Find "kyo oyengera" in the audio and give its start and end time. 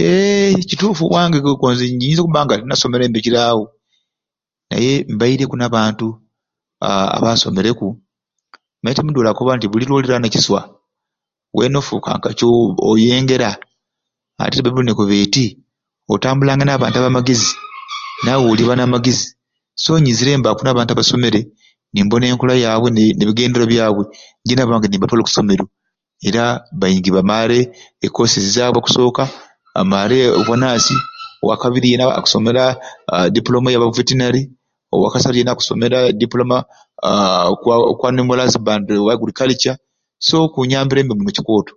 12.38-13.50